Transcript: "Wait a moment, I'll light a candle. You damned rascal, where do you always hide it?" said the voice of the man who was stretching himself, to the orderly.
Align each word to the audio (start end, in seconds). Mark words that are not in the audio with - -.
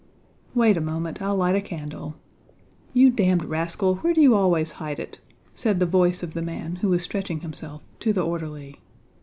"Wait 0.55 0.77
a 0.77 0.81
moment, 0.81 1.21
I'll 1.21 1.35
light 1.35 1.53
a 1.55 1.61
candle. 1.61 2.15
You 2.91 3.11
damned 3.11 3.45
rascal, 3.45 3.97
where 3.97 4.15
do 4.15 4.21
you 4.21 4.33
always 4.33 4.71
hide 4.81 4.97
it?" 4.99 5.19
said 5.53 5.79
the 5.79 5.85
voice 5.85 6.23
of 6.23 6.33
the 6.33 6.41
man 6.41 6.77
who 6.77 6.89
was 6.89 7.03
stretching 7.03 7.41
himself, 7.41 7.83
to 7.99 8.11
the 8.11 8.23
orderly. 8.25 8.77